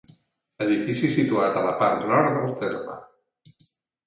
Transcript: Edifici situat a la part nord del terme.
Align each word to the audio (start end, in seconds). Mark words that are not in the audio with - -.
Edifici 0.67 1.09
situat 1.15 1.59
a 1.59 1.63
la 1.67 1.75
part 1.83 2.09
nord 2.13 2.33
del 2.41 2.57
terme. 2.63 2.97